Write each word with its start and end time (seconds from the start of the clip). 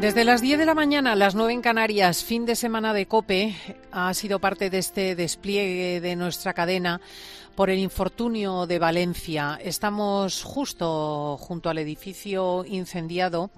Desde 0.00 0.24
las 0.24 0.40
10 0.40 0.58
de 0.58 0.64
la 0.64 0.74
mañana 0.74 1.12
a 1.12 1.14
las 1.14 1.34
9 1.34 1.52
en 1.52 1.60
Canarias, 1.60 2.24
fin 2.24 2.46
de 2.46 2.56
semana 2.56 2.94
de 2.94 3.04
COPE, 3.04 3.54
ha 3.92 4.14
sido 4.14 4.38
parte 4.38 4.70
de 4.70 4.78
este 4.78 5.14
despliegue 5.14 6.00
de 6.00 6.16
nuestra 6.16 6.54
cadena 6.54 7.02
por 7.54 7.68
el 7.68 7.78
infortunio 7.78 8.66
de 8.66 8.78
Valencia. 8.78 9.58
Estamos 9.62 10.42
justo 10.42 11.36
junto 11.38 11.68
al 11.68 11.76
edificio 11.76 12.64
incendiado 12.66 13.50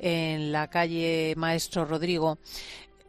en 0.00 0.50
la 0.50 0.66
calle 0.66 1.34
Maestro 1.36 1.84
Rodrigo. 1.84 2.38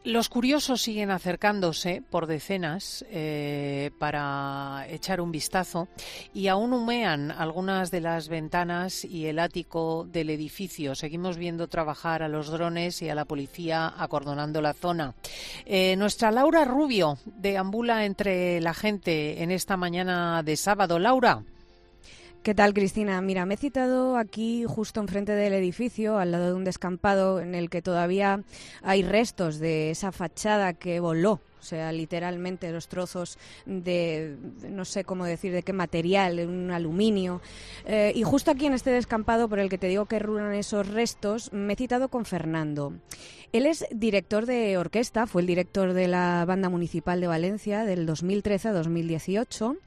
Los 0.05 0.29
curiosos 0.29 0.83
siguen 0.83 1.09
acercándose 1.09 2.03
por 2.11 2.27
decenas 2.27 3.03
eh, 3.09 3.89
para 3.97 4.85
echar 4.87 5.19
un 5.19 5.31
vistazo 5.31 5.87
y 6.31 6.47
aún 6.47 6.73
humean 6.73 7.31
algunas 7.31 7.89
de 7.89 8.01
las 8.01 8.29
ventanas 8.29 9.03
y 9.03 9.25
el 9.25 9.39
ático 9.39 10.05
del 10.07 10.29
edificio. 10.29 10.93
Seguimos 10.93 11.37
viendo 11.37 11.67
trabajar 11.67 12.21
a 12.21 12.27
los 12.27 12.51
drones 12.51 13.01
y 13.01 13.09
a 13.09 13.15
la 13.15 13.25
policía 13.25 13.95
acordonando 13.97 14.61
la 14.61 14.73
zona. 14.73 15.15
Eh, 15.65 15.95
nuestra 15.95 16.29
Laura 16.29 16.65
Rubio 16.65 17.17
deambula 17.25 18.05
entre 18.05 18.61
la 18.61 18.75
gente 18.75 19.41
en 19.41 19.49
esta 19.49 19.75
mañana 19.75 20.43
de 20.43 20.55
sábado. 20.55 20.99
Laura. 20.99 21.41
¿Qué 22.45 22.53
tal, 22.53 22.75
Cristina? 22.75 23.19
Mira, 23.21 23.47
me 23.47 23.55
he 23.55 23.57
citado 23.57 24.17
aquí 24.17 24.65
justo 24.67 24.99
enfrente 24.99 25.31
del 25.31 25.53
edificio, 25.53 26.19
al 26.19 26.31
lado 26.31 26.45
de 26.45 26.53
un 26.53 26.63
descampado 26.63 27.39
en 27.39 27.55
el 27.55 27.71
que 27.71 27.81
todavía 27.81 28.43
hay 28.83 29.01
restos 29.01 29.57
de 29.57 29.89
esa 29.89 30.11
fachada 30.11 30.73
que 30.73 30.99
voló 30.99 31.41
o 31.65 31.67
sea, 31.67 31.91
literalmente 31.91 32.71
los 32.71 32.87
trozos 32.87 33.39
de, 33.65 34.35
no 34.69 34.85
sé 34.85 35.03
cómo 35.03 35.25
decir, 35.25 35.51
de 35.51 35.63
qué 35.63 35.73
material, 35.73 36.35
de 36.35 36.45
un 36.45 36.69
aluminio. 36.69 37.41
Eh, 37.85 38.11
y 38.13 38.21
justo 38.21 38.51
aquí 38.51 38.67
en 38.67 38.73
este 38.73 38.91
descampado 38.91 39.49
por 39.49 39.57
el 39.57 39.67
que 39.67 39.79
te 39.79 39.87
digo 39.87 40.05
que 40.05 40.19
rulan 40.19 40.53
esos 40.53 40.87
restos, 40.87 41.51
me 41.53 41.73
he 41.73 41.75
citado 41.75 42.09
con 42.09 42.25
Fernando. 42.25 42.93
Él 43.51 43.65
es 43.65 43.85
director 43.91 44.45
de 44.45 44.77
orquesta, 44.77 45.27
fue 45.27 45.41
el 45.41 45.47
director 45.47 45.93
de 45.93 46.07
la 46.07 46.45
Banda 46.45 46.69
Municipal 46.69 47.21
de 47.21 47.27
Valencia 47.27 47.85
del 47.85 48.05
2013 48.05 48.69
a 48.69 48.73
2018 48.73 49.77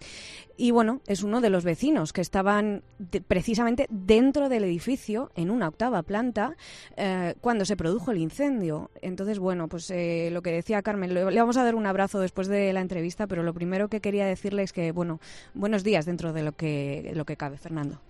y 0.60 0.72
bueno, 0.72 1.00
es 1.06 1.22
uno 1.22 1.40
de 1.40 1.50
los 1.50 1.62
vecinos 1.62 2.12
que 2.12 2.20
estaban 2.20 2.82
precisamente 3.28 3.86
dentro 3.90 4.48
del 4.48 4.64
edificio, 4.64 5.30
en 5.36 5.52
una 5.52 5.68
octava 5.68 6.02
planta, 6.02 6.56
eh, 6.96 7.36
cuando 7.40 7.64
se 7.64 7.76
produjo 7.76 8.10
el 8.10 8.18
incendio. 8.18 8.90
Entonces, 9.00 9.38
bueno, 9.38 9.68
pues 9.68 9.88
eh, 9.92 10.30
lo 10.32 10.42
que 10.42 10.50
decía 10.50 10.82
Carmen, 10.82 11.14
le, 11.14 11.22
vamos 11.22 11.56
a 11.56 11.62
dar 11.62 11.76
un 11.76 11.86
abrazo 11.86 12.18
después 12.18 12.48
de 12.48 12.72
la 12.72 12.80
entrevista, 12.80 13.28
pero 13.28 13.44
lo 13.44 13.54
primero 13.54 13.86
que 13.86 14.00
quería 14.00 14.26
decirle 14.26 14.64
es 14.64 14.72
que, 14.72 14.90
bueno, 14.90 15.20
buenos 15.54 15.84
días 15.84 16.06
dentro 16.06 16.32
de 16.32 16.42
lo 16.42 16.50
que, 16.50 17.12
lo 17.14 17.24
que 17.24 17.36
cabe, 17.36 17.56
Fernando. 17.56 18.00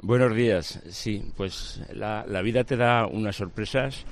Buenos 0.00 0.34
días, 0.34 0.80
sí, 0.88 1.30
pues 1.36 1.82
la 1.92 2.40
vida 2.40 2.64
te 2.64 2.76
da 2.76 3.06
unas 3.06 3.36
sorpresas 3.36 4.06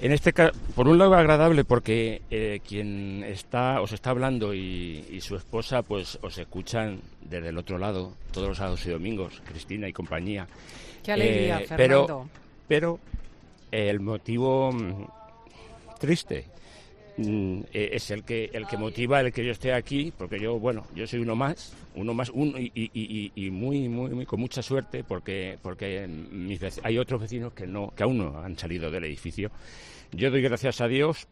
en 0.00 0.12
este 0.12 0.32
caso, 0.32 0.58
por 0.74 0.88
un 0.88 0.98
lado 0.98 1.14
agradable 1.14 1.64
porque 1.64 2.22
eh, 2.30 2.60
quien 2.66 3.22
está 3.24 3.80
os 3.80 3.92
está 3.92 4.10
hablando 4.10 4.54
y, 4.54 5.20
su 5.20 5.36
esposa 5.36 5.82
pues 5.82 6.18
os 6.22 6.38
escuchan 6.38 7.00
desde 7.20 7.48
el 7.48 7.58
otro 7.58 7.78
lado 7.78 8.12
todos 8.32 8.48
los 8.48 8.56
sábados 8.56 8.84
y 8.86 8.90
domingos, 8.90 9.42
Cristina 9.44 9.86
y 9.88 9.92
compañía. 9.92 10.46
Qué 11.02 11.12
alegría, 11.12 11.60
eh, 11.60 11.66
Fernando. 11.66 12.28
Pero, 12.66 12.98
pero 12.98 13.00
el 13.70 14.00
motivo 14.00 14.72
mm, 14.72 15.06
triste 15.98 16.46
mm, 17.20 17.60
e, 17.72 17.90
es 17.92 18.10
el 18.10 18.24
que 18.24 18.50
el 18.52 18.66
que 18.66 18.76
motiva 18.76 19.20
el 19.20 19.32
que 19.32 19.44
yo 19.44 19.52
esté 19.52 19.72
aquí 19.72 20.12
porque 20.16 20.38
yo 20.38 20.58
bueno 20.58 20.86
yo 20.94 21.06
soy 21.06 21.20
uno 21.20 21.36
más 21.36 21.74
uno 21.94 22.14
más 22.14 22.30
uno 22.30 22.58
y, 22.58 23.50
muy, 23.50 23.88
muy, 23.88 24.10
muy 24.10 24.26
con 24.26 24.40
mucha 24.40 24.62
suerte 24.62 25.04
porque 25.04 25.58
porque 25.62 26.08
hay 26.82 26.98
otros 26.98 27.20
vecinos 27.20 27.52
que 27.52 27.66
no 27.66 27.92
que 27.94 28.02
aún 28.02 28.18
no 28.18 28.38
han 28.38 28.56
salido 28.58 28.90
del 28.90 29.04
edificio 29.04 29.50
yo 30.12 30.30
doy 30.30 30.42
gracias 30.42 30.80
a 30.80 30.88
Dios 30.88 31.28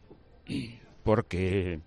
porque, 1.03 1.79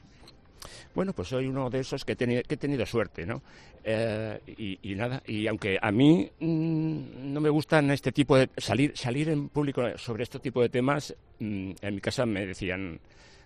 bueno, 0.94 1.12
pues 1.12 1.28
soy 1.28 1.46
uno 1.46 1.70
de 1.70 1.80
esos 1.80 2.04
que 2.04 2.12
he 2.12 2.16
tenido, 2.16 2.42
que 2.42 2.54
he 2.54 2.58
tenido 2.58 2.84
suerte, 2.86 3.26
¿no? 3.26 3.42
Eh, 3.84 4.78
y, 4.82 4.94
nada, 4.94 5.22
y 5.26 5.46
aunque 5.46 5.78
a 5.80 5.90
mí 5.90 6.30
mm, 6.38 7.32
no 7.32 7.40
me 7.40 7.48
gustan 7.48 7.90
este 7.90 8.12
tipo 8.12 8.36
de 8.36 8.48
salir 8.56 8.96
salir 8.96 9.28
en 9.28 9.48
público 9.48 9.82
sobre 9.96 10.22
este 10.22 10.38
tipo 10.38 10.62
de 10.62 10.68
temas, 10.68 11.14
mm, 11.40 11.72
en 11.80 11.94
mi 11.94 12.00
casa 12.00 12.26
me 12.26 12.46
decían 12.46 13.00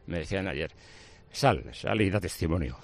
me 0.06 0.18
decían 0.18 0.48
ayer, 0.48 0.70
sal, 1.32 1.64
sal 1.72 2.00
y 2.00 2.10
da 2.10 2.20
testimonio. 2.20 2.78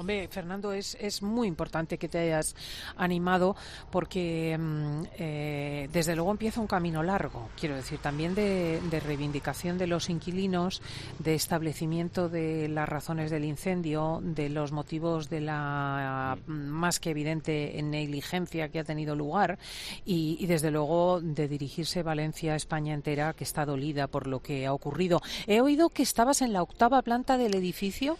Hombre, 0.00 0.28
Fernando, 0.28 0.72
es, 0.72 1.20
muy 1.20 1.46
importante 1.46 1.98
que 1.98 2.08
te 2.08 2.18
hayas 2.18 2.56
animado 2.96 3.54
porque 3.90 4.56
mm, 4.58 5.02
eh, 5.18 5.90
desde 5.92 6.16
luego 6.16 6.30
empieza 6.30 6.62
un 6.62 6.66
camino 6.66 7.02
largo, 7.02 7.50
quiero 7.54 7.76
decir, 7.76 7.98
también 7.98 8.34
de, 8.34 8.80
reivindicación 9.04 9.76
de 9.76 9.86
los 9.86 10.08
inquilinos, 10.08 10.80
de 11.18 11.34
establecimiento 11.34 12.30
de 12.30 12.68
las 12.68 12.88
razones 12.88 13.30
del 13.30 13.44
incendio, 13.44 14.20
de 14.22 14.48
los 14.48 14.72
motivos 14.72 15.28
de 15.28 15.42
la 15.42 16.38
más 16.46 16.98
que 16.98 17.10
evidente 17.10 17.78
negligencia 17.82 18.70
que 18.70 18.78
ha 18.78 18.84
tenido 18.84 19.14
lugar 19.14 19.58
y, 20.06 20.38
y 20.40 20.46
desde 20.46 20.70
luego 20.70 21.20
de 21.20 21.46
dirigirse 21.46 22.02
Valencia 22.02 22.54
España 22.54 22.94
entera 22.94 23.34
que 23.34 23.44
está 23.44 23.66
dolida 23.66 24.06
por 24.06 24.26
lo 24.26 24.40
que 24.40 24.66
ha 24.66 24.72
ocurrido. 24.72 25.20
He 25.46 25.60
oído 25.60 25.90
que 25.90 26.02
estabas 26.02 26.40
en 26.40 26.54
la 26.54 26.62
octava 26.62 27.02
planta 27.02 27.36
del 27.36 27.54
edificio. 27.54 28.16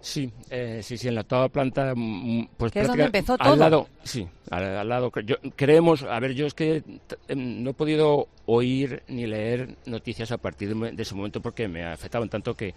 Sí, 0.00 0.32
eh, 0.48 0.80
sí, 0.82 0.96
sí, 0.96 1.08
en 1.08 1.14
la 1.14 1.20
octava 1.22 1.48
planta, 1.48 1.94
mm, 1.94 2.40
mm, 2.40 2.48
pues 2.56 2.72
que 2.72 2.80
es 2.80 2.88
donde 2.88 3.04
empezó 3.04 3.36
todo. 3.36 3.52
Al 3.52 3.58
lado, 3.58 3.88
sí, 4.02 4.26
al, 4.50 4.88
lado. 4.88 5.12
Yo, 5.24 5.36
creemos, 5.56 6.02
a 6.04 6.18
ver, 6.20 6.34
yo 6.34 6.46
es 6.46 6.54
que 6.54 6.82
em, 7.28 7.62
no 7.62 7.70
he 7.70 7.74
podido 7.74 8.28
oír 8.46 9.02
ni 9.08 9.26
leer 9.26 9.76
noticias 9.86 10.32
a 10.32 10.38
partir 10.38 10.74
de, 10.74 11.02
ese 11.02 11.14
momento 11.14 11.40
porque 11.40 11.68
me 11.68 11.84
afectaban 11.84 12.28
tanto 12.28 12.54
que... 12.54 12.74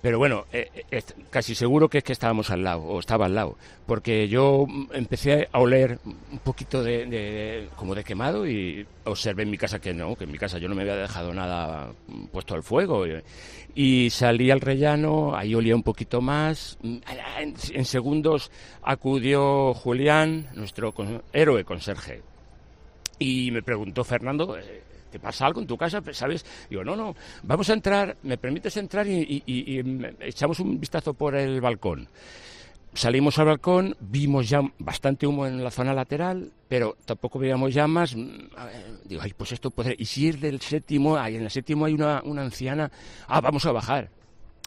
Pero 0.00 0.18
bueno, 0.18 0.44
eh, 0.52 0.70
eh, 0.90 1.02
casi 1.30 1.54
seguro 1.54 1.88
que 1.88 1.98
es 1.98 2.04
que 2.04 2.12
estábamos 2.12 2.50
al 2.50 2.62
lado, 2.62 2.82
o 2.82 3.00
estaba 3.00 3.26
al 3.26 3.34
lado, 3.34 3.56
porque 3.86 4.28
yo 4.28 4.66
empecé 4.92 5.48
a 5.50 5.58
oler 5.58 5.98
un 6.04 6.38
poquito 6.44 6.82
de, 6.82 7.68
como 7.74 7.94
de 7.94 8.04
quemado 8.04 8.46
y 8.46 8.86
observé 9.04 9.42
en 9.42 9.50
mi 9.50 9.58
casa 9.58 9.80
que 9.80 9.92
no, 9.92 10.14
que 10.14 10.24
en 10.24 10.32
mi 10.32 10.38
casa 10.38 10.58
yo 10.58 10.68
no 10.68 10.74
me 10.74 10.82
había 10.82 10.96
dejado 10.96 11.34
nada 11.34 11.90
puesto 12.30 12.54
al 12.54 12.62
fuego. 12.62 13.04
Y, 13.74 14.08
salí 14.10 14.50
al 14.50 14.60
rellano, 14.60 15.36
ahí 15.36 15.54
olía 15.54 15.74
un 15.74 15.82
poquito 15.82 16.20
más. 16.20 16.65
En, 16.82 17.84
segundos 17.84 18.50
acudió 18.82 19.74
Julián, 19.74 20.48
nuestro 20.54 20.94
héroe 21.32 21.64
conserje, 21.64 22.22
y 23.18 23.50
me 23.50 23.62
preguntó, 23.62 24.04
Fernando, 24.04 24.58
eh, 24.58 24.82
¿te 25.10 25.18
pasa 25.18 25.46
algo 25.46 25.60
en 25.60 25.66
tu 25.66 25.76
casa? 25.76 26.02
¿Sabes? 26.12 26.44
Digo, 26.68 26.84
no, 26.84 26.96
no, 26.96 27.14
vamos 27.42 27.70
a 27.70 27.72
entrar, 27.72 28.16
¿me 28.22 28.36
permites 28.36 28.76
entrar 28.76 29.06
y, 29.06 29.42
echamos 30.20 30.60
un 30.60 30.78
vistazo 30.78 31.14
por 31.14 31.34
el 31.34 31.60
balcón? 31.60 32.08
Salimos 32.92 33.38
al 33.38 33.46
balcón, 33.46 33.94
vimos 34.00 34.48
ya 34.48 34.62
bastante 34.78 35.26
humo 35.26 35.46
en 35.46 35.62
la 35.62 35.70
zona 35.70 35.92
lateral, 35.92 36.50
pero 36.66 36.96
tampoco 37.04 37.38
veíamos 37.38 37.74
llamas. 37.74 38.16
Mm, 38.16 38.48
digo, 39.04 39.20
ay, 39.20 39.34
pues 39.36 39.52
esto 39.52 39.70
puede... 39.70 39.94
Y 39.98 40.06
si 40.06 40.28
es 40.28 40.40
del 40.40 40.62
séptimo, 40.62 41.16
ahí 41.18 41.36
en 41.36 41.42
el 41.42 41.50
séptimo 41.50 41.84
hay 41.84 41.92
una 41.92 42.22
anciana, 42.42 42.90
ah, 43.28 43.42
vamos 43.42 43.66
a 43.66 43.72
bajar. 43.72 44.08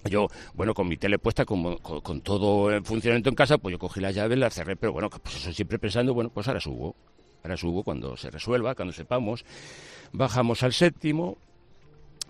Yo, 0.05 0.27
bueno, 0.53 0.73
con 0.73 0.87
mi 0.87 0.97
tele 0.97 1.19
puesta, 1.19 1.45
con, 1.45 1.77
con, 1.77 2.21
todo 2.21 2.71
en 2.71 2.85
funcionamiento 2.85 3.29
en 3.29 3.35
casa, 3.35 3.57
pues 3.57 3.73
yo 3.73 3.79
cogí 3.79 3.99
la 3.99 4.11
llave, 4.11 4.35
la 4.35 4.49
cerré, 4.49 4.75
pero 4.75 4.93
bueno, 4.93 5.09
pues 5.09 5.35
eso 5.35 5.51
siempre 5.51 5.77
pensando, 5.77 6.13
bueno, 6.13 6.29
pues 6.29 6.47
ahora 6.47 6.59
subo. 6.59 6.95
Ahora 7.43 7.57
subo 7.57 7.83
cuando 7.83 8.15
se 8.17 8.29
resuelva, 8.29 8.75
cuando 8.75 8.93
sepamos. 8.93 9.45
Bajamos 10.11 10.63
al 10.63 10.73
séptimo, 10.73 11.37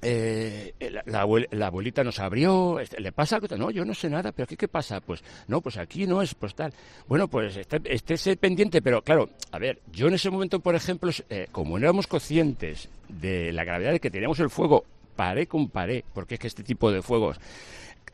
eh, 0.01 0.73
la, 1.05 1.21
abuelita 1.67 2.03
nos 2.03 2.19
abrió, 2.19 2.79
este, 2.79 3.01
¿le 3.01 3.11
pasa 3.11 3.35
algo? 3.35 3.47
No, 3.57 3.69
yo 3.69 3.83
no 3.83 3.93
sé 3.93 4.09
nada, 4.09 4.31
pero 4.31 4.47
¿qué, 4.47 4.55
qué 4.55 4.67
pasa? 4.67 5.01
Pues 5.01 5.23
no, 5.47 5.61
pues 5.61 5.77
aquí 5.77 6.07
no 6.07 6.21
es, 6.21 6.33
pues 6.35 6.55
tal. 6.55 6.73
Bueno, 7.07 7.27
pues 7.27 7.57
esté, 7.57 7.81
esté 7.85 8.37
pendiente, 8.37 8.81
pero 8.81 9.01
claro, 9.01 9.29
a 9.51 9.59
ver, 9.59 9.79
yo 9.91 10.07
en 10.07 10.13
ese 10.13 10.29
momento, 10.29 10.59
por 10.59 10.75
ejemplo, 10.75 11.11
eh, 11.29 11.47
como 11.51 11.77
no 11.77 11.85
éramos 11.85 12.07
conscientes 12.07 12.87
de 13.09 13.51
la 13.51 13.63
gravedad 13.65 13.91
de 13.91 13.99
que 13.99 14.11
teníamos 14.11 14.39
el 14.39 14.49
fuego 14.49 14.85
paré 15.19 15.47
con 15.47 15.67
paré, 15.67 16.05
porque 16.13 16.35
es 16.35 16.39
que 16.39 16.47
este 16.47 16.63
tipo 16.63 16.93
de 16.93 17.01
fuegos 17.01 17.41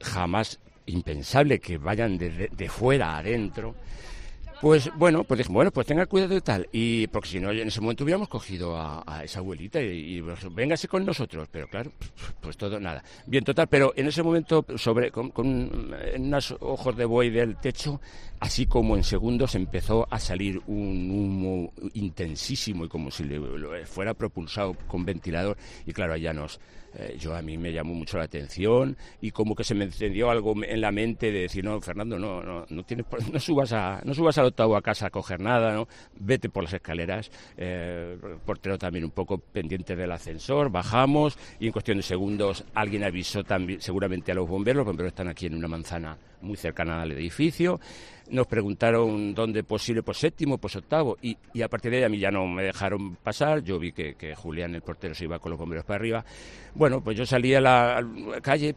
jamás 0.02 0.60
impensable 0.88 1.60
que 1.60 1.78
vayan 1.78 2.18
de, 2.18 2.50
de 2.52 2.68
fuera 2.68 3.18
adentro. 3.20 3.76
Pues 4.62 4.90
bueno, 4.96 5.26
pues 5.26 5.40
dije, 5.40 5.52
bueno, 5.52 5.70
pues 5.70 5.86
tenga 5.86 6.06
cuidado 6.06 6.36
y 6.36 6.42
tal. 6.42 6.68
Y 6.72 7.08
porque 7.08 7.30
si 7.30 7.40
no, 7.40 7.52
en 7.52 7.68
ese 7.68 7.82
momento 7.82 8.04
hubiéramos 8.04 8.30
cogido 8.30 8.76
a, 8.78 9.22
esa 9.24 9.40
abuelita 9.40 9.82
y, 9.82 10.22
pues, 10.22 10.54
véngase 10.56 10.88
con 10.88 11.06
nosotros. 11.06 11.48
Pero 11.52 11.68
claro, 11.68 11.92
pues 12.42 12.56
todo 12.56 12.80
nada. 12.80 13.04
Bien, 13.28 13.44
total, 13.44 13.68
pero 13.68 13.94
en 13.96 14.08
ese 14.08 14.24
momento, 14.24 14.66
sobre 14.78 15.12
con, 15.12 15.32
unos 16.16 16.56
ojos 16.62 16.96
de 16.96 17.06
buey 17.06 17.30
del 17.30 17.58
techo, 17.58 18.00
así 18.40 18.66
como 18.66 18.96
en 18.96 19.04
segundos 19.04 19.56
empezó 19.56 20.08
a 20.10 20.20
salir 20.20 20.62
un 20.68 21.12
humo 21.12 21.74
intensísimo 21.94 22.86
y 22.86 22.88
como 22.88 23.12
si 23.12 23.26
le, 23.26 23.86
fuera 23.86 24.14
propulsado 24.14 24.74
con 24.88 25.04
ventilador. 25.04 25.58
Y 25.86 25.92
claro, 25.92 26.14
allá 26.14 26.34
nos, 26.34 26.62
eh, 26.98 27.18
yo 27.20 27.36
a 27.36 27.42
mí 27.42 27.58
me 27.58 27.72
llamó 27.74 27.94
mucho 27.94 28.18
la 28.18 28.24
atención 28.24 28.98
y 29.22 29.32
como 29.32 29.56
que 29.56 29.64
se 29.64 29.76
me 29.76 29.86
encendió 29.86 30.30
algo 30.30 30.54
en 30.64 30.82
la 30.82 30.92
mente 30.92 31.32
de 31.32 31.42
decir, 31.42 31.64
no, 31.64 31.80
Fernando, 31.82 32.18
no, 32.18 32.42
no, 32.42 32.66
no, 32.70 32.84
tienes, 32.84 33.06
no, 33.32 33.40
subas, 33.40 33.74
a, 33.74 34.02
no 34.04 34.14
subas 34.14 34.38
al 34.38 34.46
octavo 34.46 34.76
a 34.76 34.82
casa 34.82 35.08
a 35.08 35.10
coger 35.10 35.40
nada, 35.40 35.74
¿no? 35.74 35.88
vete 36.20 36.50
por 36.50 36.64
las 36.64 36.74
escaleras, 36.74 37.32
eh, 37.58 38.18
portero 38.46 38.78
también 38.78 39.06
un 39.06 39.12
poco 39.12 39.38
pendiente 39.38 39.96
del 39.96 40.12
ascensor, 40.12 40.70
bajamos 40.70 41.38
y 41.60 41.68
en 41.68 41.72
cuestión 41.72 41.98
de 41.98 42.04
segundos 42.04 42.64
alguien 42.74 43.04
avisó 43.04 43.44
también, 43.44 43.82
seguramente 43.82 44.32
a 44.32 44.36
los 44.36 44.48
bomberos, 44.48 44.78
los 44.78 44.86
bomberos 44.88 45.12
están 45.12 45.28
aquí 45.28 45.48
en 45.48 45.56
una 45.56 45.68
manzana 45.68 46.18
muy 46.42 46.58
cercana 46.58 47.02
al 47.02 47.12
edificio, 47.12 47.80
nos 48.30 48.48
preguntaron 48.48 49.34
dónde 49.34 49.64
posible, 49.64 50.02
pues 50.02 50.18
séptimo, 50.18 50.58
pues 50.58 50.76
octavo, 50.76 51.18
y, 51.22 51.38
y, 51.54 51.62
a 51.62 51.68
partir 51.68 51.92
de 51.92 51.98
ahí 51.98 52.04
a 52.04 52.10
mí 52.10 52.18
ya 52.18 52.32
no 52.32 52.48
me 52.48 52.64
dejaron 52.64 53.16
pasar, 53.18 53.62
yo 53.62 53.78
vi 53.78 53.92
que, 53.92 54.16
que, 54.16 54.36
Julián, 54.36 54.74
el 54.74 54.82
portero, 54.82 55.14
se 55.14 55.26
iba 55.26 55.40
con 55.40 55.52
los 55.52 55.60
bomberos 55.60 55.86
para 55.86 55.98
arriba. 55.98 56.26
Bueno, 56.74 57.02
pues 57.02 57.18
yo 57.18 57.26
salí 57.26 57.54
a 57.54 57.62
la, 57.62 58.06
calle, 58.42 58.76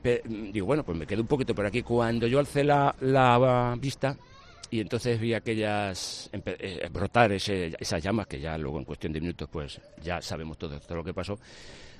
digo, 0.52 0.66
bueno, 0.66 0.84
pues 0.84 0.98
me 0.98 1.06
quedé 1.06 1.20
un 1.20 1.26
poquito 1.26 1.54
por 1.54 1.66
aquí. 1.66 1.82
Cuando 1.82 2.26
yo 2.26 2.38
alcé 2.38 2.62
la, 2.62 2.94
la 3.00 3.74
vista, 3.80 4.16
y 4.70 4.80
entonces 4.80 5.20
vi 5.20 5.34
aquellas 5.34 6.30
eh, 6.32 6.88
brotar 6.92 7.32
ese, 7.32 7.74
esas 7.78 8.02
llamas 8.02 8.26
que 8.26 8.40
ya 8.40 8.58
luego 8.58 8.78
en 8.78 8.84
cuestión 8.84 9.12
de 9.12 9.20
minutos 9.20 9.48
pues 9.50 9.80
ya 10.02 10.20
sabemos 10.20 10.58
todo, 10.58 10.78
todo 10.80 10.96
lo 10.96 11.04
que 11.04 11.14
pasó 11.14 11.38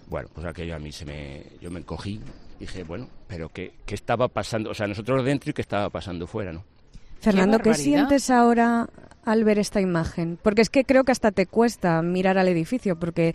bueno 0.07 0.29
pues 0.33 0.47
aquello 0.47 0.77
a 0.77 0.79
mí 0.79 0.93
se 0.93 1.05
me 1.05 1.45
yo 1.61 1.71
me 1.71 1.81
encogí 1.81 2.21
dije 2.59 2.85
bueno 2.85 3.09
pero 3.27 3.49
qué, 3.49 3.73
qué 3.87 3.95
estaba 3.95 4.29
pasando 4.29 4.71
o 4.71 4.75
sea 4.75 4.87
nosotros 4.87 5.25
dentro 5.25 5.51
y 5.51 5.55
qué 5.55 5.63
estaba 5.63 5.89
pasando 5.91 6.27
fuera 6.27 6.53
no 6.53 6.65
Fernando, 7.21 7.59
¿qué, 7.59 7.75
sientes 7.75 8.31
ahora 8.31 8.89
al 9.25 9.45
ver 9.45 9.59
esta 9.59 9.81
imagen? 9.81 10.39
Porque 10.41 10.63
es 10.63 10.71
que 10.71 10.85
creo 10.85 11.03
que 11.05 11.13
hasta 11.13 11.33
te 11.33 11.47
cuesta 11.47 12.01
mirar 12.03 12.39
al 12.39 12.49
edificio 12.49 12.97
porque 12.97 13.35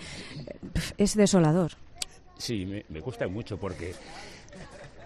es 0.97 1.15
desolador. 1.15 1.73
Sí, 2.37 2.65
me, 2.65 2.85
me 2.89 3.01
cuesta 3.01 3.27
mucho 3.27 3.57
porque 3.57 3.93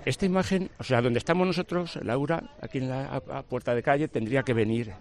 esta 0.08 0.26
imagen, 0.26 0.70
o 0.80 0.84
sea, 0.84 1.02
donde 1.02 1.20
estamos 1.20 1.46
nosotros, 1.46 2.00
Laura, 2.02 2.42
aquí 2.62 2.78
en 2.78 2.90
la 2.90 3.22
puerta 3.50 3.76
de 3.76 3.84
calle, 3.84 4.08
tendría 4.08 4.44
que 4.44 4.54
venir 4.54 4.94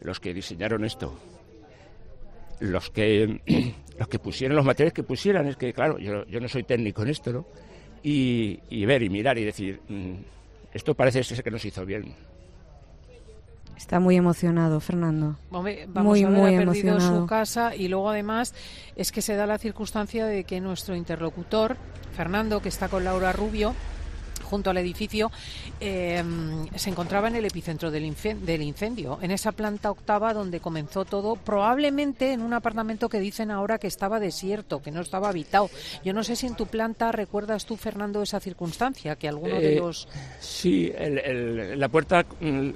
los 0.00 0.20
que 0.20 0.32
diseñaron 0.32 0.84
esto. 0.84 1.14
Los 2.60 2.90
que, 2.90 3.40
los 3.98 4.08
que 4.08 4.18
pusieron 4.18 4.56
los 4.56 4.64
materiales 4.64 4.94
que 4.94 5.02
pusieran, 5.02 5.46
es 5.46 5.56
que, 5.56 5.72
claro, 5.72 5.98
yo, 5.98 6.24
yo 6.26 6.40
no 6.40 6.48
soy 6.48 6.62
técnico 6.62 7.02
en 7.02 7.08
esto, 7.08 7.32
¿no? 7.32 7.46
Y, 8.02 8.60
y 8.70 8.86
ver 8.86 9.02
y 9.02 9.10
mirar 9.10 9.36
y 9.38 9.44
decir, 9.44 9.80
mm, 9.86 10.14
esto 10.72 10.94
parece 10.94 11.22
ser 11.24 11.42
que 11.42 11.50
nos 11.50 11.64
hizo 11.64 11.84
bien. 11.84 12.14
Está 13.76 14.00
muy 14.00 14.16
emocionado, 14.16 14.80
Fernando. 14.80 15.36
Hombre, 15.50 15.86
vamos 15.88 16.18
muy, 16.18 16.24
a 16.24 16.28
ver, 16.30 16.38
muy 16.38 16.54
ha 16.54 16.58
perdido 16.58 16.88
emocionado. 16.94 17.20
su 17.20 17.26
casa 17.26 17.76
y 17.76 17.88
luego 17.88 18.10
además 18.10 18.54
es 18.96 19.12
que 19.12 19.22
se 19.22 19.36
da 19.36 19.46
la 19.46 19.58
circunstancia 19.58 20.26
de 20.26 20.44
que 20.44 20.60
nuestro 20.60 20.96
interlocutor, 20.96 21.76
Fernando, 22.16 22.60
que 22.60 22.70
está 22.70 22.88
con 22.88 23.04
Laura 23.04 23.32
Rubio, 23.32 23.74
junto 24.48 24.70
al 24.70 24.78
edificio, 24.78 25.30
eh, 25.80 26.24
se 26.74 26.90
encontraba 26.90 27.28
en 27.28 27.36
el 27.36 27.44
epicentro 27.44 27.90
del, 27.90 28.14
del, 28.42 28.62
incendio, 28.62 29.18
en 29.22 29.30
esa 29.30 29.52
planta 29.52 29.90
octava 29.90 30.34
donde 30.34 30.60
comenzó 30.60 31.04
todo, 31.04 31.36
probablemente 31.36 32.32
en 32.32 32.40
un 32.40 32.54
apartamento 32.54 33.08
que 33.08 33.20
dicen 33.20 33.50
ahora 33.50 33.78
que 33.78 33.86
estaba 33.86 34.18
desierto, 34.18 34.82
que 34.82 34.90
no 34.90 35.00
estaba 35.00 35.28
habitado. 35.28 35.70
Yo 36.04 36.12
no 36.12 36.24
sé 36.24 36.36
si 36.36 36.46
en 36.46 36.56
tu 36.56 36.66
planta 36.66 37.12
recuerdas 37.12 37.66
tú, 37.66 37.76
Fernando, 37.76 38.22
esa 38.22 38.40
circunstancia, 38.40 39.16
que 39.16 39.28
alguno 39.28 39.56
eh, 39.56 39.60
de 39.60 39.76
los... 39.76 40.08
Sí, 40.40 40.90
el, 40.96 41.18
el, 41.18 41.78
la 41.78 41.88
puerta 41.88 42.24
mm, 42.40 42.70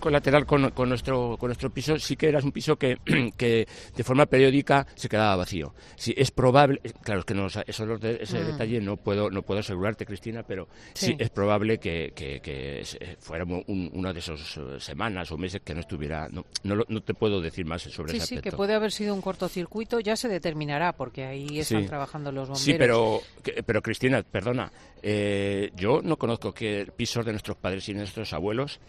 colateral 0.00 0.46
con, 0.46 0.70
con, 0.70 0.88
nuestro, 0.88 1.36
con 1.38 1.48
nuestro 1.48 1.70
piso 1.70 1.98
sí 1.98 2.16
que 2.16 2.28
era 2.28 2.40
un 2.40 2.52
piso 2.52 2.76
que, 2.76 2.98
que 3.36 3.68
de 3.94 4.04
forma 4.04 4.26
periódica 4.26 4.86
se 4.94 5.08
quedaba 5.08 5.36
vacío. 5.36 5.74
Sí, 5.96 6.14
es 6.16 6.30
probable, 6.30 6.80
claro, 7.02 7.20
es 7.20 7.26
que 7.26 7.34
no, 7.34 7.46
eso, 7.46 7.62
ese 7.66 7.84
mm. 7.84 8.46
detalle 8.46 8.80
no 8.80 8.96
puedo, 8.96 9.30
no 9.30 9.42
puedo 9.42 9.60
asegurarte, 9.60 10.06
Cristina, 10.06 10.42
pero 10.42 10.68
sí 11.06 11.16
es 11.18 11.30
probable 11.30 11.78
que, 11.78 12.12
que, 12.14 12.40
que 12.40 12.82
fuera 13.18 13.44
un, 13.44 13.90
una 13.94 14.12
de 14.12 14.18
esas 14.18 14.56
eh, 14.56 14.78
semanas 14.78 15.30
o 15.32 15.38
meses 15.38 15.60
que 15.64 15.74
no 15.74 15.80
estuviera, 15.80 16.28
no, 16.30 16.44
no, 16.64 16.84
no 16.88 17.02
te 17.02 17.14
puedo 17.14 17.40
decir 17.40 17.64
más 17.64 17.82
sobre 17.82 18.12
sí, 18.12 18.16
ese 18.16 18.24
aspecto. 18.24 18.42
Sí, 18.42 18.50
que 18.50 18.56
puede 18.56 18.74
haber 18.74 18.92
sido 18.92 19.14
un 19.14 19.20
cortocircuito, 19.20 20.00
ya 20.00 20.16
se 20.16 20.28
determinará, 20.28 20.92
porque 20.92 21.24
ahí 21.24 21.58
están 21.58 21.86
trabajando 21.86 22.30
los 22.32 22.48
bomberos. 22.48 22.62
Sí, 22.62 22.74
pero, 22.78 23.20
pero 23.64 23.82
Cristina, 23.82 24.22
perdona, 24.22 24.70
eh, 25.02 25.70
yo 25.76 26.00
no 26.02 26.16
conozco 26.16 26.52
que 26.52 26.86
pisos 26.96 27.24
de 27.24 27.32
nuestros 27.32 27.56
padres 27.56 27.88
y 27.88 27.94
nuestros 27.94 28.32
abuelos 28.32 28.80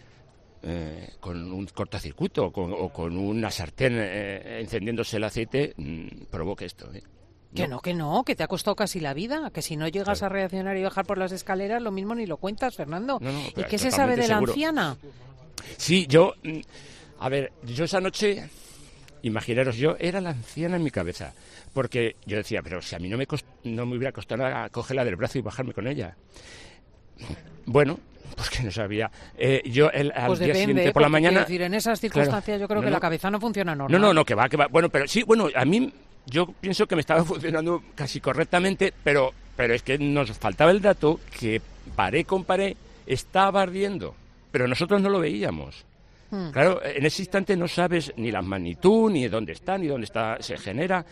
eh, 0.62 1.14
con 1.20 1.50
un 1.52 1.66
cortocircuito 1.66 2.46
o 2.46 2.52
con, 2.52 2.72
o 2.72 2.90
con 2.90 3.16
una 3.16 3.50
sartén 3.50 3.94
eh, 3.96 4.60
encendiéndose 4.60 5.16
el 5.16 5.24
aceite 5.24 5.74
mmm, 5.76 6.24
provoque 6.30 6.66
esto. 6.66 6.92
¿eh? 6.92 7.02
Que 7.54 7.68
no, 7.68 7.80
que 7.80 7.92
no, 7.92 8.24
que 8.24 8.34
te 8.34 8.42
ha 8.42 8.48
costado 8.48 8.74
casi 8.74 8.98
la 8.98 9.12
vida, 9.12 9.50
que 9.52 9.60
si 9.60 9.76
no 9.76 9.86
llegas 9.86 10.20
claro. 10.20 10.34
a 10.34 10.38
reaccionar 10.38 10.76
y 10.76 10.82
bajar 10.82 11.04
por 11.04 11.18
las 11.18 11.32
escaleras, 11.32 11.82
lo 11.82 11.90
mismo 11.90 12.14
ni 12.14 12.24
lo 12.24 12.38
cuentas, 12.38 12.74
Fernando. 12.74 13.18
No, 13.20 13.30
no, 13.30 13.40
¿Y 13.56 13.64
qué 13.64 13.76
se 13.76 13.90
sabe 13.90 14.16
de 14.16 14.22
seguro. 14.22 14.46
la 14.46 14.52
anciana? 14.52 14.96
Sí, 15.76 16.06
yo, 16.06 16.34
mm, 16.42 16.60
a 17.20 17.28
ver, 17.28 17.52
yo 17.64 17.84
esa 17.84 18.00
noche, 18.00 18.48
imaginaros, 19.22 19.76
yo 19.76 19.96
era 19.98 20.20
la 20.20 20.30
anciana 20.30 20.76
en 20.76 20.82
mi 20.82 20.90
cabeza, 20.90 21.34
porque 21.74 22.16
yo 22.24 22.38
decía, 22.38 22.62
pero 22.62 22.80
si 22.80 22.94
a 22.94 22.98
mí 22.98 23.08
no 23.08 23.18
me, 23.18 23.26
cost 23.26 23.46
no 23.64 23.84
me 23.84 23.96
hubiera 23.96 24.12
costado 24.12 24.42
nada 24.42 24.68
cogerla 24.70 25.04
del 25.04 25.16
brazo 25.16 25.38
y 25.38 25.42
bajarme 25.42 25.74
con 25.74 25.86
ella. 25.86 26.16
Bueno, 27.66 27.98
pues 28.36 28.50
que 28.50 28.62
no 28.62 28.70
sabía. 28.70 29.10
Eh, 29.36 29.62
yo 29.66 29.90
el, 29.90 30.10
al 30.12 30.28
pues 30.28 30.38
día 30.38 30.48
depende, 30.48 30.66
siguiente 30.66 30.92
por 30.92 31.02
la 31.02 31.08
mañana. 31.08 31.40
Decir, 31.40 31.62
en 31.62 31.74
esas 31.74 32.00
circunstancias 32.00 32.44
claro, 32.44 32.60
yo 32.60 32.68
creo 32.68 32.80
no, 32.80 32.84
que 32.84 32.90
no, 32.90 32.96
la 32.96 33.00
cabeza 33.00 33.30
no 33.30 33.38
funciona 33.38 33.74
normal. 33.74 34.00
No, 34.00 34.06
no, 34.08 34.14
no, 34.14 34.24
que 34.24 34.34
va, 34.34 34.48
que 34.48 34.56
va. 34.56 34.68
Bueno, 34.68 34.88
pero 34.88 35.06
sí, 35.06 35.22
bueno, 35.22 35.48
a 35.54 35.64
mí 35.64 35.92
yo 36.26 36.46
pienso 36.46 36.86
que 36.86 36.94
me 36.94 37.00
estaba 37.00 37.24
funcionando 37.24 37.82
casi 37.94 38.20
correctamente, 38.20 38.92
pero, 39.02 39.32
pero 39.56 39.74
es 39.74 39.82
que 39.82 39.98
nos 39.98 40.30
faltaba 40.32 40.70
el 40.70 40.80
dato 40.80 41.20
que 41.38 41.60
paré 41.96 42.24
con 42.24 42.44
paré 42.44 42.76
estaba 43.06 43.62
ardiendo, 43.62 44.14
pero 44.50 44.66
nosotros 44.68 45.00
no 45.00 45.08
lo 45.08 45.20
veíamos. 45.20 45.84
Hmm. 46.30 46.50
Claro, 46.50 46.82
en 46.84 47.04
ese 47.04 47.22
instante 47.22 47.56
no 47.56 47.68
sabes 47.68 48.12
ni 48.16 48.30
la 48.30 48.42
magnitud, 48.42 49.10
ni 49.10 49.28
dónde 49.28 49.52
está, 49.52 49.76
ni 49.76 49.86
dónde 49.86 50.06
está, 50.06 50.38
se 50.40 50.56
genera. 50.56 51.04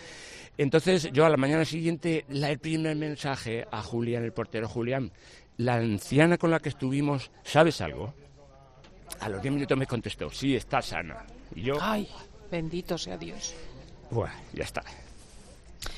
Entonces 0.56 1.10
yo 1.12 1.24
a 1.24 1.30
la 1.30 1.36
mañana 1.36 1.64
siguiente, 1.64 2.24
la, 2.28 2.50
el 2.50 2.58
primer 2.58 2.96
mensaje 2.96 3.66
a 3.70 3.82
Julián, 3.82 4.24
el 4.24 4.32
portero 4.32 4.68
Julián, 4.68 5.10
la 5.58 5.74
anciana 5.74 6.38
con 6.38 6.50
la 6.50 6.60
que 6.60 6.70
estuvimos, 6.70 7.30
¿sabes 7.44 7.80
algo? 7.80 8.14
A 9.20 9.28
los 9.28 9.42
10 9.42 9.54
minutos 9.54 9.76
me 9.76 9.86
contestó, 9.86 10.30
sí, 10.30 10.56
está 10.56 10.80
sana. 10.80 11.26
Y 11.54 11.62
yo... 11.62 11.76
Ay, 11.80 12.08
bendito 12.50 12.96
sea 12.96 13.18
Dios. 13.18 13.54
Bueno, 14.10 14.34
ya 14.52 14.64
está. 14.64 14.82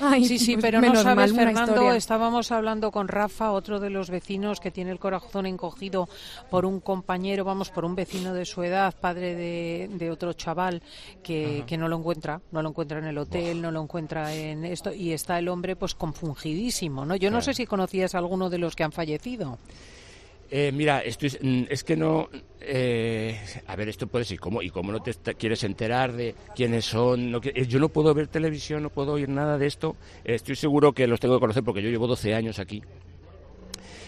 Ay, 0.00 0.25
sí, 0.25 0.38
sí, 0.38 0.56
pero 0.56 0.81
no 0.81 0.94
sabes, 0.97 1.35
Fernando, 1.35 1.93
estábamos 1.93 2.53
hablando 2.53 2.91
con 2.91 3.09
Rafa, 3.09 3.53
otro 3.53 3.81
de 3.81 3.91
los 3.91 4.11
vecinos 4.11 4.61
que 4.61 4.70
tiene 4.70 4.91
el 4.91 4.99
corazón 4.99 5.47
encogido 5.47 6.09
por 6.50 6.64
un 6.64 6.81
compañero, 6.81 7.44
vamos, 7.44 7.70
por 7.70 7.85
un 7.85 7.94
vecino 7.94 8.32
de 8.32 8.44
su 8.44 8.62
edad, 8.62 8.95
padre 9.00 9.35
de, 9.35 9.90
de 9.92 10.11
otro 10.11 10.33
chaval 10.35 10.83
que, 11.23 11.64
que, 11.66 11.76
no 11.76 11.88
lo 11.88 11.99
encuentra, 11.99 12.40
no 12.52 12.62
lo 12.62 12.69
encuentra 12.69 12.99
en 12.99 13.07
el 13.07 13.19
hotel, 13.19 13.61
no 13.61 13.71
lo 13.71 13.83
encuentra 13.83 14.33
en 14.35 14.64
esto, 14.64 14.92
y 14.92 15.12
está 15.12 15.38
el 15.38 15.49
hombre 15.49 15.75
pues 15.75 15.95
confungidísimo, 15.95 17.04
¿no? 17.04 17.16
Yo 17.16 17.31
no 17.31 17.40
sé 17.40 17.54
si 17.54 17.66
conocías 17.66 18.14
a 18.14 18.19
alguno 18.19 18.50
de 18.50 18.59
los 18.59 18.76
que 18.76 18.85
han 18.85 18.92
fallecido. 18.92 19.59
Eh, 20.54 20.71
mira, 20.71 21.00
esto 21.00 21.26
es, 21.26 21.38
mm, 21.40 21.62
es, 21.71 21.82
que 21.82 21.97
no. 21.97 22.28
Eh, 22.61 23.40
a 23.66 23.75
ver, 23.75 23.88
esto 23.88 24.06
puede 24.06 24.26
ser. 24.26 24.38
¿cómo, 24.38 24.61
¿Y 24.61 24.68
cómo 24.68 24.92
no 24.92 25.00
te 25.00 25.14
quieres 25.35 25.64
enterar 25.64 26.12
de 26.12 26.35
quiénes 26.54 26.85
son? 26.85 27.30
No, 27.30 27.40
eh, 27.42 27.66
yo 27.66 27.78
no 27.78 27.88
puedo 27.88 28.12
ver 28.12 28.28
televisión, 28.28 28.82
no 28.82 28.90
puedo 28.90 29.12
oír 29.14 29.30
nada 29.30 29.56
de 29.56 29.66
esto. 29.66 29.97
Estoy 30.25 30.54
seguro 30.56 30.92
que 30.92 31.06
los 31.06 31.21
tengo 31.21 31.37
que 31.37 31.40
conocer 31.40 31.62
porque 31.62 31.80
yo 31.80 31.88
llevo 31.88 32.06
12 32.06 32.35
años 32.35 32.59
aquí, 32.59 32.82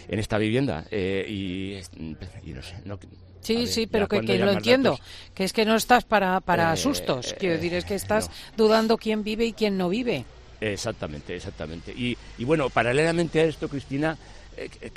en 0.07 0.19
esta 0.19 0.37
vivienda. 0.37 0.85
Eh, 0.91 1.25
y, 1.27 1.79
y, 1.99 2.53
no 2.53 2.61
sé. 2.61 2.77
No, 2.85 2.99
Sí, 3.41 3.57
ver, 3.57 3.67
sí, 3.69 3.87
pero 3.87 4.07
que, 4.07 4.21
que 4.21 4.39
lo 4.39 4.51
entiendo, 4.51 4.91
datos, 4.93 5.07
que 5.35 5.45
es 5.45 5.53
que 5.55 5.65
no 5.65 5.77
estás 5.77 6.05
para, 6.05 6.41
para 6.41 6.75
eh, 6.75 6.77
sustos, 6.77 7.35
quiero 7.39 7.55
decir, 7.55 7.73
es 7.73 7.87
que 7.87 7.95
estás 7.95 8.29
no. 8.29 8.35
dudando 8.57 8.99
quién 8.99 9.25
vive 9.25 9.47
y 9.47 9.53
quién 9.55 9.79
no 9.79 9.89
vive. 9.89 10.27
Exactamente, 10.61 11.37
exactamente. 11.37 11.93
Y, 11.93 12.17
y 12.39 12.45
bueno, 12.45 12.71
paralelamente 12.71 13.41
a 13.41 13.45
esto, 13.45 13.69
Cristina, 13.69 14.17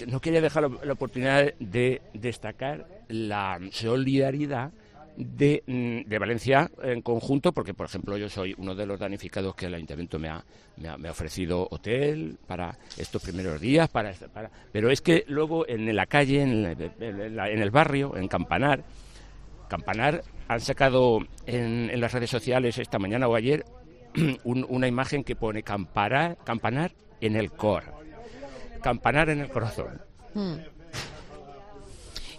no 0.08 0.20
quería 0.20 0.42
dejar 0.42 0.70
la, 0.84 0.94
oportunidad 0.94 1.54
de 1.60 2.02
destacar 2.14 2.88
la 3.08 3.60
solidaridad 3.72 4.72
de, 5.18 5.64
mm, 5.66 6.08
de, 6.08 6.20
Valencia 6.20 6.70
en 6.84 7.02
conjunto, 7.02 7.52
porque, 7.52 7.74
por 7.74 7.88
ejemplo, 7.88 8.18
yo 8.18 8.30
soy 8.30 8.54
uno 8.58 8.76
de 8.76 8.86
los 8.86 9.00
damnificados 9.00 9.56
que 9.56 9.66
el 9.66 9.74
ayuntamiento 9.74 10.20
me 10.20 10.30
ha, 10.30 10.44
me 10.78 11.08
ha, 11.08 11.12
ofrecido 11.12 11.68
hotel 11.72 12.38
para 12.46 12.78
estos 12.98 13.22
primeros 13.24 13.60
días, 13.60 13.90
para, 13.90 14.14
pero 14.72 14.92
es 14.92 15.02
que 15.02 15.26
luego 15.28 15.68
en 15.68 15.94
la 15.96 16.06
calle, 16.06 16.44
en, 16.44 16.66
el 17.02 17.72
barrio, 17.72 18.16
en 18.16 18.28
Campanar, 18.28 18.84
Campanar 19.68 20.24
han 20.48 20.62
sacado 20.62 21.20
en, 21.46 22.00
las 22.00 22.14
redes 22.14 22.30
sociales 22.30 22.78
esta 22.78 23.00
mañana 23.00 23.28
o 23.28 23.36
ayer 23.36 23.66
un, 24.44 24.66
una 24.70 24.88
imagen 24.88 25.24
que 25.24 25.36
pone 25.36 25.64
campanar, 25.64 26.38
campanar 26.46 26.92
en 27.20 27.36
el 27.36 27.52
cor 27.52 27.97
campanar 28.82 29.30
en 29.30 29.40
el 29.40 29.50
corazón. 29.50 30.02
Hmm. 30.34 30.56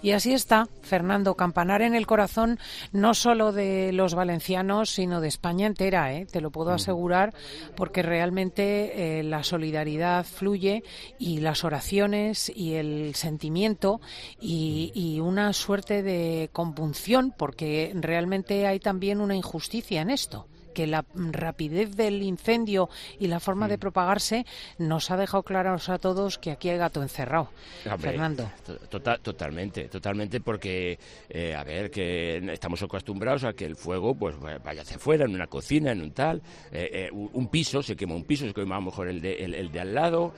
Y 0.00 0.12
así 0.12 0.32
está, 0.32 0.68
Fernando, 0.82 1.34
campanar 1.34 1.82
en 1.82 1.94
el 1.94 2.06
corazón 2.06 2.58
no 2.92 3.14
solo 3.14 3.52
de 3.52 3.92
los 3.92 4.14
valencianos, 4.14 4.90
sino 4.90 5.20
de 5.20 5.26
España 5.26 5.66
entera, 5.66 6.14
¿eh? 6.14 6.26
te 6.26 6.40
lo 6.40 6.50
puedo 6.50 6.70
asegurar, 6.70 7.34
porque 7.74 8.02
realmente 8.02 9.18
eh, 9.18 9.22
la 9.24 9.42
solidaridad 9.42 10.24
fluye 10.24 10.84
y 11.18 11.38
las 11.40 11.64
oraciones 11.64 12.50
y 12.54 12.74
el 12.74 13.14
sentimiento 13.16 14.00
y, 14.40 14.92
y 14.94 15.18
una 15.18 15.52
suerte 15.52 16.04
de 16.04 16.48
compunción, 16.52 17.34
porque 17.36 17.92
realmente 17.96 18.68
hay 18.68 18.78
también 18.78 19.20
una 19.20 19.34
injusticia 19.34 20.00
en 20.00 20.10
esto 20.10 20.46
que 20.78 20.86
la 20.86 21.04
rapidez 21.12 21.96
del 21.96 22.22
incendio 22.22 22.88
y 23.18 23.26
la 23.26 23.40
forma 23.40 23.66
de 23.66 23.78
propagarse 23.78 24.46
nos 24.78 25.10
ha 25.10 25.16
dejado 25.16 25.42
claros 25.42 25.88
a 25.88 25.98
todos 25.98 26.38
que 26.38 26.52
aquí 26.52 26.68
hay 26.68 26.78
gato 26.78 27.02
encerrado. 27.02 27.50
Fernando. 27.98 28.48
Total, 28.88 29.18
totalmente, 29.18 29.88
totalmente, 29.88 30.40
porque, 30.40 30.96
eh, 31.28 31.52
a 31.52 31.64
ver, 31.64 31.90
que 31.90 32.36
estamos 32.52 32.80
acostumbrados 32.80 33.42
a 33.42 33.54
que 33.54 33.64
el 33.64 33.74
fuego 33.74 34.14
pues 34.14 34.36
vaya 34.38 34.82
hacia 34.82 34.98
afuera, 34.98 35.24
en 35.24 35.34
una 35.34 35.48
cocina, 35.48 35.90
en 35.90 36.00
un 36.00 36.12
tal, 36.12 36.42
eh, 36.70 37.08
eh, 37.08 37.10
un 37.12 37.48
piso, 37.48 37.82
se 37.82 37.96
quema 37.96 38.14
un 38.14 38.22
piso, 38.22 38.46
se 38.46 38.54
quema 38.54 38.76
a 38.76 38.78
lo 38.78 38.84
mejor 38.84 39.08
el 39.08 39.20
de, 39.20 39.34
el, 39.34 39.72
de 39.72 39.80
al 39.80 39.92
lado, 39.92 40.32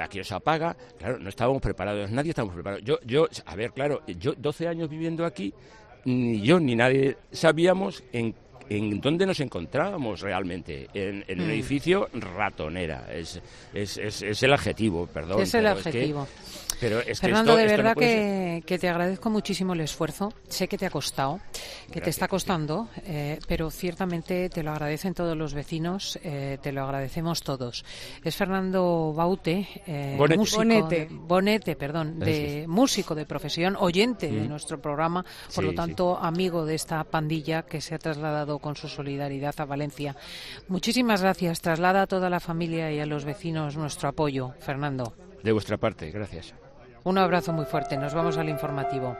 aquí 0.00 0.24
se 0.24 0.34
apaga. 0.34 0.78
Claro, 0.98 1.18
no 1.18 1.28
estábamos 1.28 1.60
preparados, 1.60 2.10
nadie 2.10 2.30
estábamos 2.30 2.54
preparados. 2.54 2.82
Yo, 2.86 2.98
yo, 3.04 3.28
a 3.44 3.54
ver, 3.54 3.72
claro, 3.72 4.00
yo 4.06 4.32
12 4.32 4.66
años 4.66 4.88
viviendo 4.88 5.26
aquí, 5.26 5.52
ni 6.06 6.40
yo 6.40 6.58
ni 6.58 6.74
nadie 6.74 7.18
sabíamos 7.32 8.02
en 8.12 8.34
en 8.68 9.00
dónde 9.00 9.26
nos 9.26 9.40
encontrábamos 9.40 10.20
realmente, 10.20 10.88
en, 10.94 11.24
un 11.28 11.46
mm. 11.46 11.50
edificio 11.50 12.08
ratonera, 12.12 13.06
es, 13.12 13.40
es, 13.72 13.98
es, 13.98 14.42
el 14.42 14.52
adjetivo, 14.52 15.06
perdón. 15.06 15.42
Es 15.42 15.54
el 15.54 15.66
adjetivo. 15.66 16.26
Pero 16.80 17.00
Fernando, 17.14 17.56
de 17.56 17.66
verdad 17.66 17.96
que, 17.96 18.78
te 18.78 18.88
agradezco 18.88 19.30
muchísimo 19.30 19.72
el 19.72 19.80
esfuerzo. 19.80 20.32
Sé 20.48 20.68
que 20.68 20.78
te 20.78 20.86
ha 20.86 20.90
costado, 20.90 21.40
que 21.90 22.00
te 22.00 22.10
está 22.10 22.28
costando, 22.28 22.88
eh, 23.04 23.38
pero 23.48 23.70
ciertamente 23.70 24.48
te 24.48 24.62
lo 24.62 24.70
agradecen 24.70 25.14
todos 25.14 25.36
los 25.36 25.54
vecinos, 25.54 26.18
eh, 26.22 26.58
te 26.62 26.72
lo 26.72 26.84
agradecemos 26.84 27.42
todos. 27.42 27.84
Es 28.22 28.36
Fernando 28.36 29.12
Baute, 29.14 29.66
eh, 29.86 30.16
músico, 30.36 30.58
Bonete. 30.58 31.08
Bonete, 31.10 31.76
perdón, 31.76 32.18
de 32.18 32.64
músico 32.68 33.14
de 33.14 33.26
profesión, 33.26 33.76
oyente 33.78 34.30
de 34.30 34.42
mm. 34.42 34.48
nuestro 34.48 34.80
programa, 34.80 35.24
por 35.54 35.64
lo 35.64 35.74
tanto 35.74 36.16
amigo 36.16 36.64
de 36.64 36.74
esta 36.74 37.02
pandilla 37.04 37.62
que 37.62 37.80
se 37.80 37.94
ha 37.94 37.98
trasladado 37.98 38.58
con 38.58 38.76
su 38.76 38.88
solidaridad 38.88 39.54
a 39.58 39.64
Valencia. 39.64 40.16
Muchísimas 40.68 41.22
gracias. 41.22 41.60
Traslada 41.60 42.02
a 42.02 42.06
toda 42.06 42.30
la 42.30 42.40
familia 42.40 42.92
y 42.92 43.00
a 43.00 43.06
los 43.06 43.24
vecinos 43.24 43.76
nuestro 43.76 44.08
apoyo, 44.08 44.54
Fernando. 44.60 45.14
De 45.42 45.52
vuestra 45.52 45.76
parte, 45.76 46.10
gracias. 46.10 46.54
Un 47.08 47.16
abrazo 47.16 47.54
muy 47.54 47.64
fuerte. 47.64 47.96
Nos 47.96 48.12
vamos 48.12 48.36
al 48.36 48.50
informativo. 48.50 49.16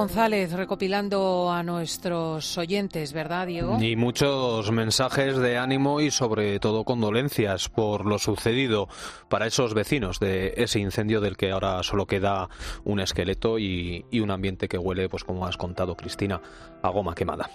González 0.00 0.52
recopilando 0.52 1.52
a 1.52 1.62
nuestros 1.62 2.56
oyentes, 2.56 3.12
¿verdad, 3.12 3.46
Diego? 3.46 3.76
Y 3.82 3.96
muchos 3.96 4.72
mensajes 4.72 5.36
de 5.36 5.58
ánimo 5.58 6.00
y 6.00 6.10
sobre 6.10 6.58
todo 6.58 6.84
condolencias 6.84 7.68
por 7.68 8.06
lo 8.06 8.18
sucedido 8.18 8.88
para 9.28 9.46
esos 9.46 9.74
vecinos 9.74 10.18
de 10.18 10.54
ese 10.56 10.80
incendio 10.80 11.20
del 11.20 11.36
que 11.36 11.50
ahora 11.50 11.82
solo 11.82 12.06
queda 12.06 12.48
un 12.82 13.00
esqueleto 13.00 13.58
y, 13.58 14.06
y 14.10 14.20
un 14.20 14.30
ambiente 14.30 14.68
que 14.68 14.78
huele, 14.78 15.10
pues 15.10 15.22
como 15.22 15.46
has 15.46 15.58
contado, 15.58 15.94
Cristina, 15.98 16.40
a 16.82 16.88
goma 16.88 17.14
quemada. 17.14 17.50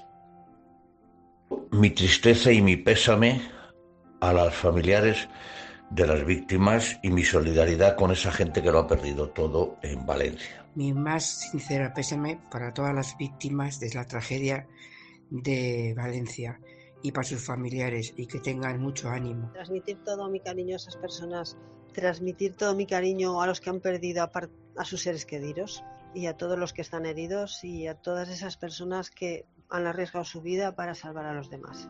Mi 1.71 1.89
tristeza 1.89 2.51
y 2.51 2.61
mi 2.61 2.77
pésame 2.77 3.41
a 4.21 4.31
las 4.33 4.53
familiares 4.53 5.27
de 5.89 6.05
las 6.05 6.23
víctimas 6.23 6.99
y 7.01 7.09
mi 7.09 7.23
solidaridad 7.23 7.95
con 7.95 8.11
esa 8.11 8.31
gente 8.31 8.61
que 8.61 8.71
lo 8.71 8.77
ha 8.77 8.87
perdido 8.87 9.29
todo 9.29 9.77
en 9.81 10.05
Valencia 10.05 10.64
mi 10.75 10.94
más 10.94 11.50
sincero 11.51 11.91
pésame 11.96 12.39
para 12.51 12.74
todas 12.74 12.94
las 12.94 13.17
víctimas 13.17 13.79
de 13.79 13.94
la 13.94 14.05
tragedia 14.05 14.67
de 15.29 15.94
Valencia 15.96 16.60
y 17.01 17.12
para 17.12 17.27
sus 17.27 17.46
familiares 17.46 18.13
y 18.17 18.27
que 18.27 18.39
tengan 18.39 18.79
mucho 18.79 19.10
ánimo. 19.10 19.51
Transmitir 19.53 20.03
todo 20.03 20.29
mi 20.29 20.39
cariño 20.39 20.74
a 20.74 20.77
esas 20.77 20.98
personas, 20.98 21.58
transmitir 21.94 22.55
todo 22.55 22.75
mi 22.75 22.86
cariño 22.86 23.41
a 23.41 23.48
los 23.48 23.62
que 23.62 23.70
han 23.70 23.79
perdido 23.79 24.29
a 24.77 24.86
sus 24.86 25.01
seres 25.01 25.25
queridos 25.25 25.84
y 26.13 26.27
a 26.27 26.38
todos 26.38 26.58
los 26.58 26.74
que 26.74 26.82
están 26.82 27.05
heridos 27.05 27.63
y 27.63 27.88
a 27.88 27.96
todas 27.96 28.29
esas 28.29 28.58
personas 28.58 29.10
que 29.10 29.46
han 29.70 29.88
arriesgado 29.88 30.25
su 30.25 30.41
vida 30.41 30.75
para 30.75 30.96
salvar 30.96 31.25
a 31.25 31.34
los 31.34 31.50
demás. 31.50 31.89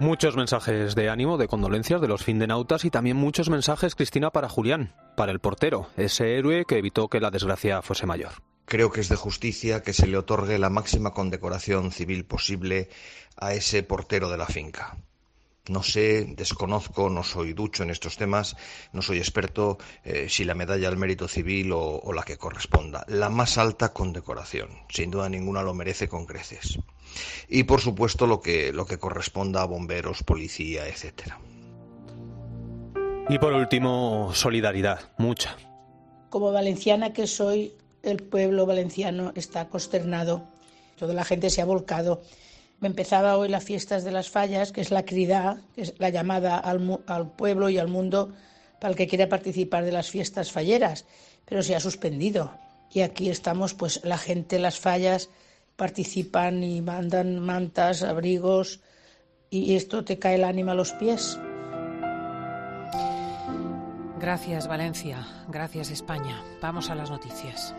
Muchos 0.00 0.36
mensajes 0.36 0.94
de 0.94 1.10
ánimo, 1.10 1.38
de 1.38 1.48
condolencias 1.48 2.00
de 2.00 2.06
los 2.06 2.22
findenautas 2.22 2.84
y 2.84 2.90
también 2.90 3.16
muchos 3.16 3.50
mensajes, 3.50 3.96
Cristina, 3.96 4.30
para 4.30 4.48
Julián, 4.48 4.94
para 5.16 5.32
el 5.32 5.40
portero, 5.40 5.88
ese 5.96 6.38
héroe 6.38 6.64
que 6.66 6.78
evitó 6.78 7.08
que 7.08 7.18
la 7.18 7.32
desgracia 7.32 7.82
fuese 7.82 8.06
mayor. 8.06 8.30
Creo 8.64 8.92
que 8.92 9.00
es 9.00 9.08
de 9.08 9.16
justicia 9.16 9.82
que 9.82 9.92
se 9.92 10.06
le 10.06 10.16
otorgue 10.16 10.56
la 10.60 10.70
máxima 10.70 11.10
condecoración 11.10 11.90
civil 11.90 12.24
posible 12.24 12.90
a 13.36 13.54
ese 13.54 13.82
portero 13.82 14.30
de 14.30 14.38
la 14.38 14.46
finca. 14.46 14.98
No 15.68 15.82
sé, 15.82 16.32
desconozco, 16.36 17.10
no 17.10 17.24
soy 17.24 17.52
ducho 17.52 17.82
en 17.82 17.90
estos 17.90 18.16
temas, 18.16 18.56
no 18.92 19.02
soy 19.02 19.18
experto 19.18 19.78
eh, 20.04 20.28
si 20.28 20.44
la 20.44 20.54
medalla 20.54 20.86
al 20.86 20.96
mérito 20.96 21.26
civil 21.26 21.72
o, 21.72 21.98
o 21.98 22.12
la 22.12 22.22
que 22.22 22.38
corresponda. 22.38 23.04
La 23.08 23.30
más 23.30 23.58
alta 23.58 23.92
condecoración, 23.92 24.68
sin 24.90 25.10
duda 25.10 25.28
ninguna 25.28 25.62
lo 25.62 25.74
merece 25.74 26.08
con 26.08 26.24
creces 26.24 26.78
y 27.48 27.64
por 27.64 27.80
supuesto 27.80 28.26
lo 28.26 28.40
que, 28.40 28.72
lo 28.72 28.86
que 28.86 28.98
corresponda 28.98 29.62
a 29.62 29.66
bomberos, 29.66 30.22
policía, 30.22 30.86
etcétera. 30.86 31.38
Y 33.28 33.38
por 33.38 33.52
último, 33.52 34.30
solidaridad, 34.34 35.00
mucha. 35.18 35.56
Como 36.30 36.50
valenciana 36.50 37.12
que 37.12 37.26
soy, 37.26 37.74
el 38.02 38.22
pueblo 38.22 38.64
valenciano 38.64 39.32
está 39.34 39.68
consternado. 39.68 40.44
Toda 40.98 41.14
la 41.14 41.24
gente 41.24 41.50
se 41.50 41.60
ha 41.60 41.66
volcado. 41.66 42.22
Empezaba 42.80 43.36
hoy 43.36 43.48
las 43.48 43.64
fiestas 43.64 44.04
de 44.04 44.12
las 44.12 44.30
fallas, 44.30 44.72
que 44.72 44.80
es 44.80 44.90
la 44.90 45.04
crida, 45.04 45.60
que 45.74 45.82
es 45.82 45.94
la 45.98 46.10
llamada 46.10 46.58
al, 46.58 47.00
al 47.06 47.30
pueblo 47.32 47.68
y 47.68 47.78
al 47.78 47.88
mundo 47.88 48.32
para 48.80 48.92
el 48.92 48.96
que 48.96 49.08
quiera 49.08 49.28
participar 49.28 49.84
de 49.84 49.92
las 49.92 50.10
fiestas 50.10 50.52
falleras, 50.52 51.04
pero 51.44 51.62
se 51.62 51.74
ha 51.74 51.80
suspendido. 51.80 52.52
Y 52.90 53.00
aquí 53.00 53.28
estamos, 53.28 53.74
pues 53.74 54.00
la 54.04 54.18
gente, 54.18 54.58
las 54.58 54.78
fallas, 54.78 55.28
participan 55.78 56.64
y 56.64 56.82
mandan 56.82 57.38
mantas, 57.38 58.02
abrigos 58.02 58.80
y 59.48 59.76
esto 59.76 60.04
te 60.04 60.18
cae 60.18 60.34
el 60.34 60.44
ánima 60.44 60.72
a 60.72 60.74
los 60.74 60.92
pies. 60.94 61.38
Gracias 64.18 64.66
Valencia, 64.66 65.24
gracias 65.46 65.92
España. 65.92 66.42
Vamos 66.60 66.90
a 66.90 66.96
las 66.96 67.10
noticias. 67.10 67.74